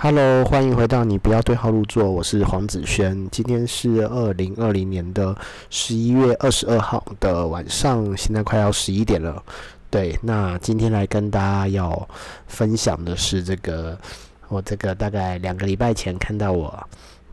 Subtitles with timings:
[0.00, 3.28] Hello，欢迎回到你不要对号入座，我是黄子轩。
[3.32, 5.36] 今天是二零二零年的
[5.70, 9.42] 十一月二十二号的晚上，现在快要十一点了。
[9.90, 12.08] 对，那今天来跟大家要
[12.46, 13.98] 分享的是这个，
[14.46, 16.72] 我这个大概两个礼拜前看到我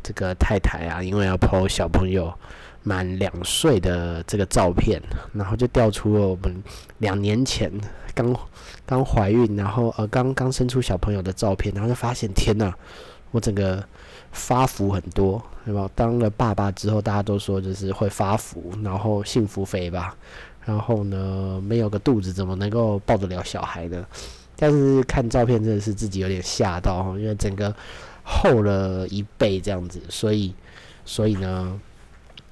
[0.02, 2.34] 这个太太啊，因为要 po 小朋友
[2.86, 5.01] 满两岁的这个照片，
[5.33, 6.63] 然后就调出了我们
[7.00, 7.69] 两年前。
[8.13, 8.33] 刚
[8.86, 12.74] 刚怀孕，然后呃刚刚生出小朋友的照片，然后就发现天呐，
[13.32, 13.83] 我整个
[14.32, 15.89] 发福很多，对吧？
[15.93, 20.15] 当了爸爸之后，大家都说就是会发福，然后幸福肥吧。
[20.63, 24.05] 然后呢，没有个肚子怎么能够抱得了小孩呢？
[24.55, 27.75] 但是看照片真的是自己有点吓到，因为整个
[28.24, 30.55] 厚了一倍这样子，所以
[31.04, 31.77] 所以呢。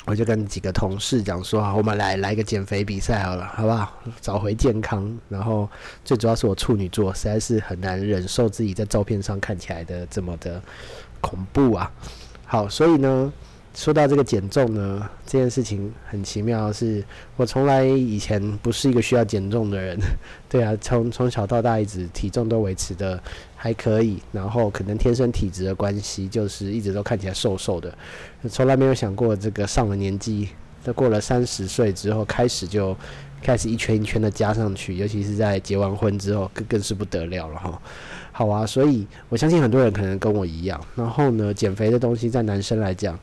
[0.06, 3.94] 我就跟几个同事讲说，我们来来个减肥比赛好了，好不好？
[4.20, 5.18] 找回健康。
[5.30, 5.70] 然后
[6.04, 10.62] 最主要是我处女座，实在是很难忍受自己在照片上看起来的这么的
[11.22, 11.92] 恐怖啊。
[12.46, 13.32] 好，所以呢。
[13.76, 17.04] 说到这个减重呢，这件事情很奇妙，是
[17.36, 19.98] 我从来以前不是一个需要减重的人，
[20.48, 23.20] 对啊，从从小到大一直体重都维持的
[23.56, 27.92] 还可以，然后可能天生体质的关系，就是一直都看起来瘦瘦的，
[28.48, 30.50] 从来没有想过这个上了年纪，
[30.84, 32.96] 都过了三十岁之后，开始就
[33.42, 37.82] 开始一圈一圈的加上去，尤其是在结完婚之后，更更是不得了了哈。
[38.32, 43.20] 好啊，所以我相信很多人可能跟我一样，然后呢，减肥的东西在男生来讲。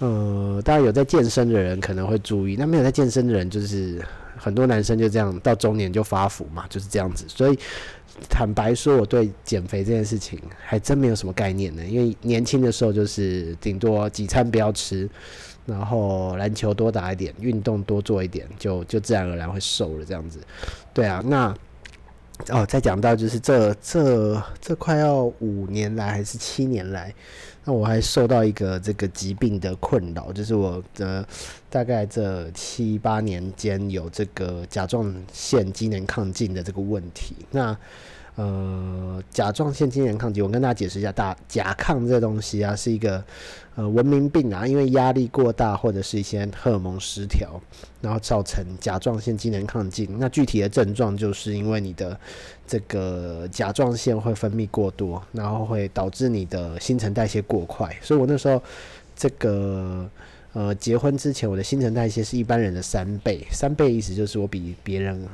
[0.00, 4.00] 呃，大家有在健身的人可能会注意，那没有在健身的人，就是
[4.36, 7.24] 很多男生就这样到中年就发福嘛，就是这样子。
[7.28, 7.58] 所以
[8.28, 11.84] 坦白说，我对减肥这件事情还真没有什么概念呢。
[11.84, 15.08] 因为年轻的时候就是顶多几餐不要吃，
[15.66, 20.38] 然后篮球多打一点，运动多做一点，就就自然而然会瘦了这样子。
[20.94, 21.52] 对啊，那
[22.50, 27.14] 哦，再讲到就是这这这快要五年来还是七年来。
[27.64, 31.26] 那我还受到一个这个疾病的困扰，就是我的
[31.68, 37.36] 大概这七八年间有这个甲状腺机能亢进的这个问题。
[37.50, 37.76] 那
[38.38, 43.20] 呃，甲状腺机能亢进，我跟大家解释一下，大甲亢这东西啊，是一个
[43.74, 47.60] 呃文明病啊，因为压力过大或者是一些荷尔蒙失调，
[48.00, 50.08] 然后造成甲状腺机能亢进。
[50.20, 52.16] 那具体的症状就是因为你的
[52.64, 57.92] 这个甲状腺会分泌过多，然后会导致你的新陈代谢过快。
[58.00, 58.62] 所以我那时候
[59.16, 60.08] 这个
[60.52, 65.26] 呃结婚之前，我的新陈代谢是一般人的三倍，三倍意思就是我比别人。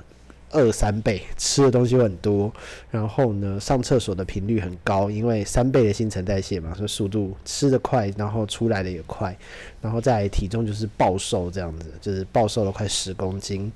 [0.55, 2.51] 二三倍吃的东西很多，
[2.91, 9.37] 然后呢，上厕所的频率很高，因为三倍的新陈代谢嘛，所以速度吃的快，然后出来的也快，
[9.83, 13.71] 然后在体重就是暴瘦这样子，就是暴瘦了快十公斤，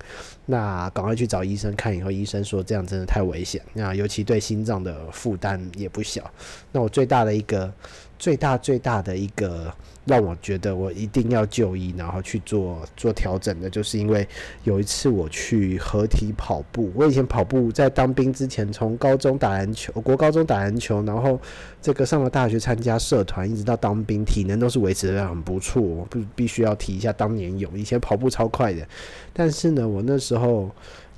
[0.45, 6.23] 那赶快去找医生看，以后医生说这样真的太危险，那尤其对心脏的负担也不小。
[6.71, 7.71] 那我最大的一个。
[8.19, 9.73] 最大最大的一个
[10.05, 14.27] 让我觉得我一定要就医，然后去做做调整的，就是因为
[14.63, 16.91] 有一次我去合体跑步。
[16.95, 21.39] 我以前跑步在当兵之前，从高中打篮球，国高中打篮球，然后
[21.81, 25.81] 这个上了大学参加社团，一直到当兵，体能都是维持的很不错。
[26.09, 28.85] 不必须要提一下当年勇，以前跑步超快的。
[29.31, 30.69] 但是呢，我那时候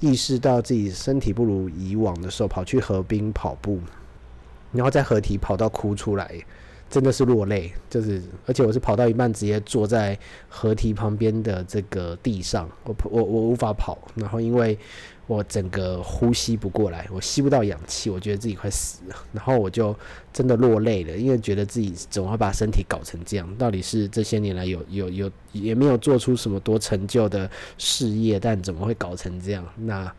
[0.02, 3.80] 意识到自己身体不如以往的时候，跑去河滨跑步，
[4.74, 6.30] 然后在合体跑到哭出来。
[6.92, 10.20] 真的是落泪，就是，而且我是跑到一半，直接坐在
[10.50, 14.78] 河堤旁边的这个地上，我我我无法跑，然后因为
[15.26, 19.96] 我整个呼吸不过来，我吸不到氧气，我觉得自己快死了，然后我就
[20.34, 29.66] 真的落泪了，因为觉得自己怎么会把身体搞成这样，到底是这些年来有有有也没有做出什么多成就的事业，但怎么会搞成这样？
[29.78, 30.14] 那。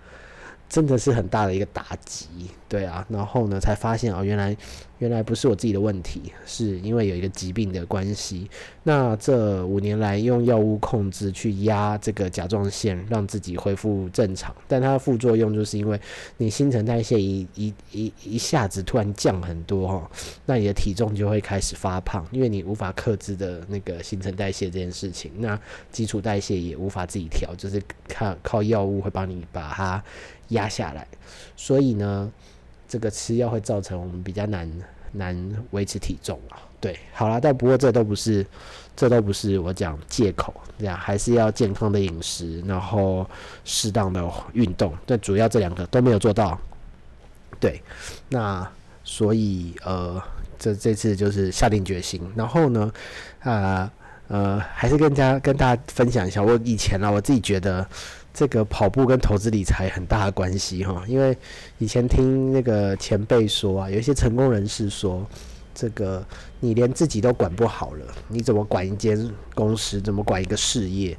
[0.73, 2.27] 真的是很大的一个打击，
[2.67, 4.57] 对啊，然后呢，才发现哦，原来
[5.01, 8.49] 原来不是我自己的问题，是因为有一个疾病的关系。
[8.83, 16.01] 那这五年来用药物控制去压这个甲状腺，让自己恢复正常，但它的副作用就是因为
[16.39, 20.11] 你新陈代谢一一一一下子突然降很多哈，
[20.47, 25.61] 那你的体重就会开始发胖，因为你无法克制的那个新陈代谢这件事情，那
[25.91, 27.79] 基础代谢也无法自己调，就是
[28.09, 30.03] 靠靠药物会帮你把它。
[30.53, 31.07] 压下来，
[31.57, 32.31] 所以呢，
[32.89, 34.71] 这个吃药会造成我们比较难
[35.13, 36.57] 难维持体重啊。
[36.81, 38.45] 对，好啦，但不过这都不是，
[38.97, 43.25] 这都不是我讲借口，这样还是要健康的饮食，然后
[43.65, 44.93] 适当的运动。
[45.07, 46.59] 但主要这两个都没有做到。
[47.61, 47.81] 对，
[48.29, 48.69] 那
[49.05, 50.21] 所以呃，
[50.59, 52.93] 这这次就是下定决心，然后呢，
[53.41, 53.93] 啊
[54.27, 57.87] 呃，还是跟家跟大家分享一下，我以前啊，我自己觉得。
[58.35, 61.37] 这个跑步跟投资理财很大的关系哈，因为
[61.79, 65.27] 以前听那个前辈说啊，有一些成功人士说，
[65.75, 66.25] 这个
[66.61, 70.01] 你连自己都管不好了，你怎么管一间公司？
[70.01, 71.17] 怎么管一个事业？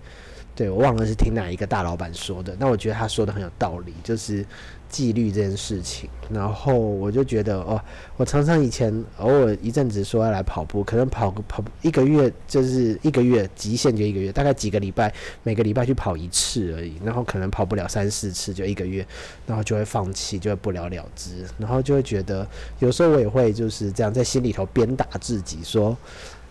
[0.55, 4.45] 对我忘了是听哪一个大老板说的，那我觉得他说的很有道理，就是
[4.87, 6.07] 纪律这件事情。
[6.29, 7.81] 然后我就觉得哦，
[8.17, 15.11] 我常常以前偶尔一阵子说要来跑步，可能跑个跑一个月就是一个月极限就一个月，大概几个礼拜
[15.41, 19.03] 每个礼拜去跑一次而已，然后可能跑不了三四次就一个月，
[19.47, 22.47] 然后就会放弃，就会不了了之，然后就会觉得
[22.77, 25.97] 有时候我也会就是这样在心里头鞭打自己说，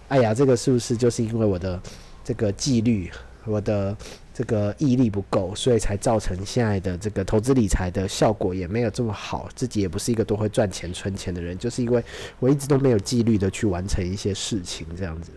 [0.08, 1.80] 哎呀，这个是不是就是因为我的
[2.24, 3.08] 这个纪律？
[3.44, 3.96] 我的
[4.32, 9.48] 这个毅力不够，所以才造成现在的这个投资理财的效果也没有这么好。
[9.54, 12.02] 自己也不是一个多会赚钱存钱的人，就是因为
[12.38, 15.32] 我一直都没有纪律的去完成一些事情，这样子。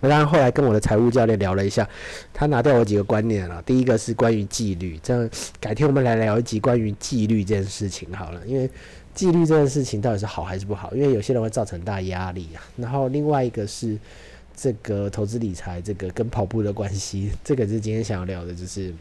[0.00, 1.88] 当然后来跟我的财务教练聊了一下，
[2.34, 3.62] 他拿掉我几个观念了。
[3.62, 5.30] 第一个是关于纪律，这样
[5.60, 8.40] 改天我们来聊一集关于纪律这件事情好了。
[8.44, 8.68] 因为
[9.14, 10.92] 纪律这件事情到底是好还是不好？
[10.92, 12.60] 因为有些人会造成大压力啊。
[12.76, 13.96] 然后另外一个是。
[14.56, 18.94] 这个投资理财，这个跟跑步的关系， 这个是今天想要聊的，就是，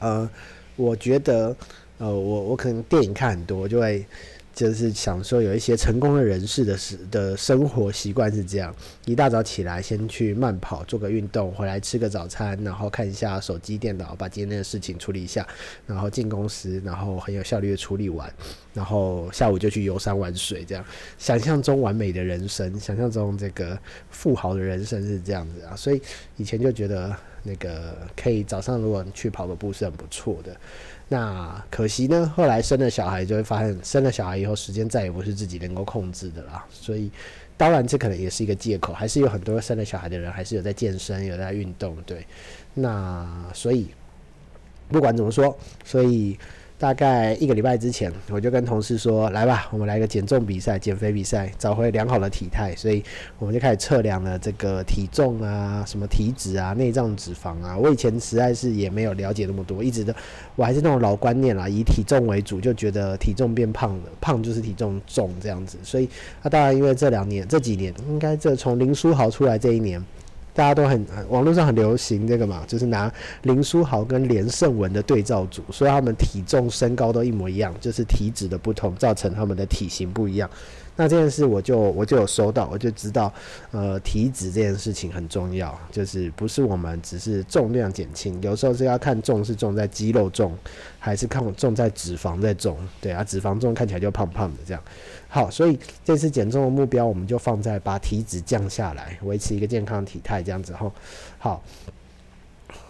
[0.00, 0.28] 呃，
[0.76, 1.56] 我觉得，
[1.98, 4.04] 呃，我我可能电影看很多，就会。
[4.54, 8.72] 就是想说，有一些成功的人士的时的生活习惯是这样：
[9.04, 15.44] 一大早起来，先去慢跑，做个运动，回来吃个早餐，然后看一下手机、电脑，把今天的事情处理一下，
[15.86, 18.32] 然后进公司，然后很有效率的处理完，
[18.72, 20.84] 然后下午就去游山玩水，这样
[21.18, 23.76] 想象中完美的人生，想象中这个
[24.10, 25.74] 富豪的人生是这样子啊。
[25.74, 26.00] 所以
[26.36, 27.12] 以前就觉得
[27.42, 30.56] 那个可以早上如果去跑个步是很不错的。
[31.08, 36.64] 那可惜呢，后来生了小孩就会发现，生了小孩以后时间再也不是自己能够控制的啦。
[36.70, 37.10] 所以，
[37.56, 41.96] 当然这可能也是一个借口，还是有很多生了小孩的人还是有在健身，有在运动。
[42.06, 42.26] 对，
[42.74, 43.88] 那所以
[44.88, 46.38] 不管怎么说，所以。
[46.76, 53.02] 大概一个礼拜之前，我就跟同事说：“来吧，我们来个减重比赛、减肥比赛，找回良好的体态。”所以
[53.38, 57.78] 我们就开始测量了这个体重啊、什么体脂啊、内脏脂肪啊。
[57.78, 60.12] 我以前实在是也没有了解那么多，一直都
[60.56, 65.78] 我还是那种老观念啦，以体重为主，就觉得体重变胖了，胖就是体重重这样子。
[65.82, 66.08] 所以
[66.42, 70.04] 那当然，因为这两年、这几年，应该这从林书豪出来这一年。
[70.54, 73.12] 大家都很网络上很流行这个嘛，就是拿
[73.42, 80.48] 林书豪跟连胜文的对照组，所以他们体重、身高都一模一样，就是体脂的不同造成他们的体型不一样。
[80.96, 83.32] 那这件事我就我就有收到，我就知道，
[83.72, 90.56] 呃，体脂这件事情很重要，就是不是我们只是重量减轻，有时候是要看重是重在肌肉重，
[90.98, 94.82] 还是看重在脂肪在重，对啊，脂肪重看起来就胖胖的这样。
[95.28, 100.92] 好，所以这次减重的目标，我们就放在把体脂降下来，维持一个健康体态这样子吼。
[101.38, 101.60] 好，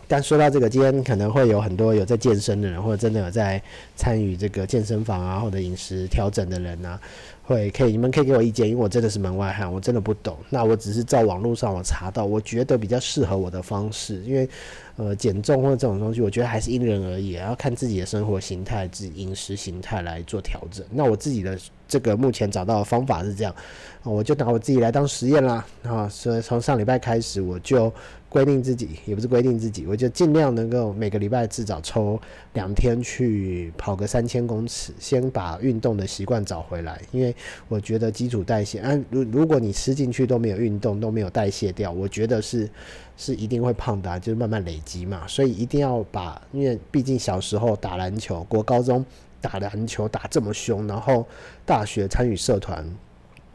[0.08, 3.62] 但说到这个，今天可能会有很多有在健身的人，或者真的有在
[3.96, 7.00] 参与这个健身房啊，或者饮食调整的人啊。
[7.46, 10.34] 会可以，你们可以给我意见，因为我真的是门外汉，我真的不懂。
[10.48, 14.48] 那我只是在网络上我查到，我觉得比较适合我的方式，因为
[14.96, 20.82] 呃减重或者这种东西，我觉得还是因人而异，要看自己的生活形态、自饮食形态来做调整。
[20.90, 21.58] 那我自己的
[21.94, 23.54] 这个目前找到的方法是这样，
[24.02, 25.64] 我就拿我自己来当实验啦。
[25.84, 27.92] 啊，所以从上礼拜开始我就。
[28.34, 32.20] 规定自己也不是规定自己，我就尽量能够每个礼拜至少抽
[32.54, 37.00] 两天去跑个三千公尺，先把运动的习惯找回来。
[37.12, 37.32] 因为
[37.68, 42.68] 我觉得基础代谢，嗯，如如果你吃进去都没有运动，都没有代谢掉，我觉得是
[43.16, 45.24] 是一定会胖的，就是慢慢累积嘛。
[45.28, 49.06] 所以一定要把，因为毕竟小时候打篮球，国高中
[49.44, 51.28] 打篮球打这么凶，然后
[51.66, 52.84] 大学参与社团，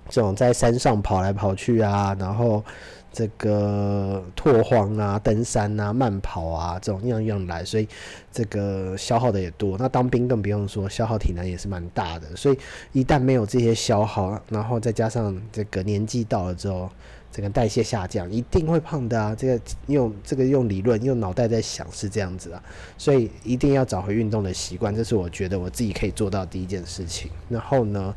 [0.08, 2.64] 这种在山上跑来跑去啊，然后。
[3.12, 7.88] 这个拓荒啊、登山啊、慢跑啊，这种样样来，所以
[8.32, 9.78] 这个消耗的也多。
[9.78, 12.36] 那当兵更不用说，消耗体能也是蛮大的。
[12.36, 12.58] 所以
[12.92, 16.90] 一旦没有这些消耗，然后再加上这个年纪到了之后，
[17.32, 19.36] 这个代谢下降，一定会胖的啊。
[19.36, 22.64] 这个用这个用理论、用脑袋在想是这样子啊。
[22.98, 27.32] 所以一定要找回运动的习惯，这是我觉得我自己可以做到第一件事情。
[27.50, 28.14] 然后呢？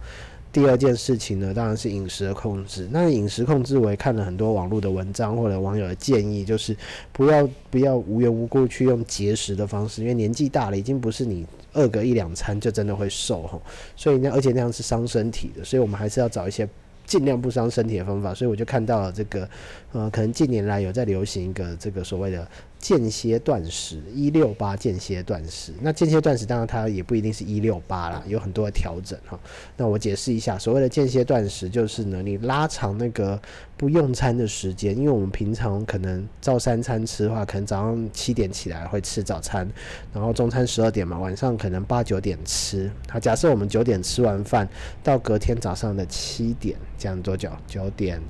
[0.53, 2.87] 第二件事情呢，当然是饮食的控制。
[2.93, 6.77] 那饮食控制，我也看了很多网络的文章或者网友的建议，就是
[7.11, 13.59] 不要不要无缘无故去用节食的方式，因为年纪大了，已经不是你饿个一两餐就真的会瘦哈。
[13.97, 16.69] 所以那而且那样是伤身体的，所以我们还是要找一些
[17.07, 18.35] 尽量不伤身体的方法。
[18.35, 19.49] 所以我就看到了这个，
[19.93, 22.47] 呃，可能近年来有在流行一个这个所谓的
[22.83, 25.73] 间歇断食，一六八间歇断食。
[25.81, 29.39] 那间歇断食当然它也不一定是一六八啦，有很多的调整哈。
[29.77, 33.41] 那我解释一下，所谓的间歇断食就是呢，你拉长那个
[33.77, 39.67] 不用餐的时间，因为我们平常可能照三餐吃的话，可能早上七点起来会吃早餐，
[40.13, 42.91] 然后中餐十二点嘛，晚上可能八九点吃。
[43.09, 44.69] 好，假设我们九点吃完饭，
[45.05, 47.49] 到隔天早上的七点，这样多久？
[47.69, 48.21] 九点。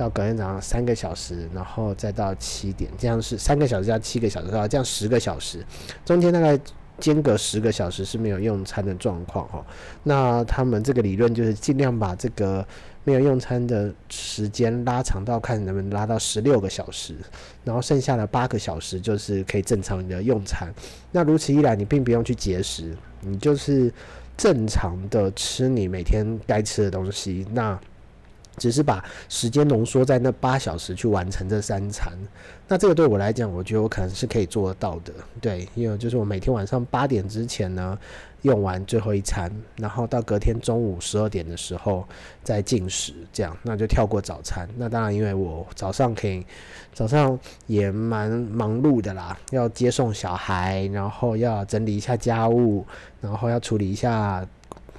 [0.00, 5.62] 到隔天早上三个小时，然后再到七点，这样是三个小时加七个小时，这样十个小时，
[6.06, 6.58] 中间大概
[6.98, 9.62] 间隔十个小时是没有用餐的状况哈。
[10.02, 12.66] 那他们这个理论就是尽量把这个
[13.04, 17.14] 没有用餐的时间拉长到看能不能拉到十六个小时，
[17.62, 20.72] 然后剩下的八个小时就是可以正常的用餐。
[21.12, 23.92] 那如此一来，你并不用去节食，你就是
[24.34, 27.46] 正常的吃你每天该吃的东西。
[27.52, 27.78] 那
[28.60, 32.12] 只是把时间浓缩在那八小时去完成这三餐，
[32.68, 35.14] 那这个对我来讲，我觉得我可能是可以做得到的。
[35.40, 37.98] 对，因为就是我每天晚上八点之前呢，
[38.42, 42.06] 用完最后一餐，然后到隔天中午十二点的时候
[42.44, 44.68] 再进食，这样那就跳过早餐。
[44.76, 46.44] 那当然，因为我早上可以，
[46.92, 52.84] 早上也蛮忙碌的啦，要接送小孩，然后要整理一下家务，
[53.22, 54.46] 然后要处理一下。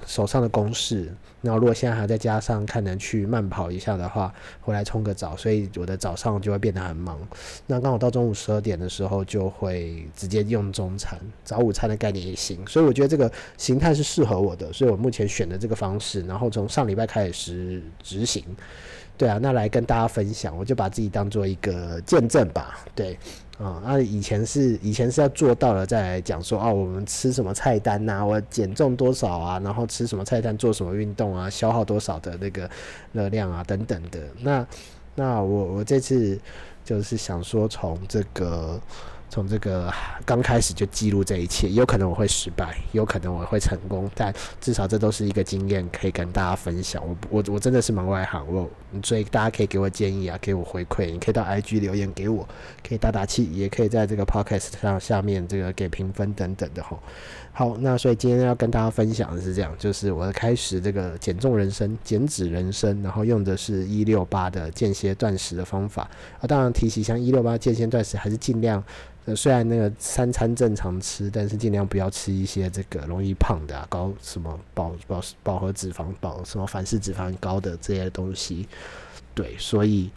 [0.06, 7.18] 手上的公事，然后如果现在还再加上看能去慢跑一下的话，回来冲个澡，所以我的早上就会变得很忙。
[7.66, 12.58] 那刚好到中午十二点的时候，就会直接用中餐，早午餐的概念也行。
[12.66, 18.44] 所以我觉得这个形态是适合我的，所以我目前选的这个方式，然后从上礼拜开始执行。
[19.16, 22.78] 对啊，那来跟大家分享，我就把自己当做一个见证吧。
[22.94, 23.16] 对。
[23.62, 32.68] 啊，那以前是以前是要做到了再来讲说哦，我们吃什么菜单呐，我减重多少啊，然后吃什么菜单，做什么运动啊，消耗多少的那个
[33.12, 34.20] 热量啊等等的。
[34.40, 34.66] 那
[35.14, 36.38] 那我我这次
[36.84, 38.80] 就是想说从这个。
[39.32, 39.90] 从这个
[40.26, 47.02] 刚开始就记录这一切，有可能我会失败，有可能我会成功，但至少这都是一个经验，可以跟大家分享。
[47.02, 48.68] 我我我真的是门外行，我
[49.02, 52.46] 所以大家可以给我建议啊，给我回馈，你可以到 IG 留言给我，
[52.86, 56.98] 可以打打气，也可以在这个 Podcast 上下面这个给评分等等的吼。
[57.54, 66.02] 好，那所以今天要跟大家分享的是这样，就是我开始这个减重人生、减脂人生，然后用的是一六八的间歇断食的方法
[66.38, 66.44] 啊。
[66.46, 68.84] 当然提起像一六八间歇断食，还是尽量。
[69.24, 78.68] 呃，虽然那个三餐正常吃，但是尽量不要吃一些这个容易胖的啊，高什么饱饱饱和脂肪、饱什么反式脂肪高的这些东西。
[79.32, 80.10] 对，所以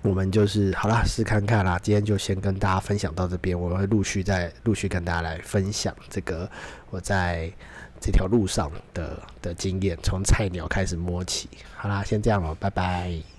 [0.00, 1.78] 我们就是好了，试看看啦。
[1.82, 6.50] 今天就先跟大家分享到这边，我会陆续再陆续跟大家来分享这个
[6.88, 7.52] 我在
[8.00, 11.48] 这条路上的的经验，从菜鸟开始摸起。
[11.76, 13.37] 好啦，先这样了，拜拜。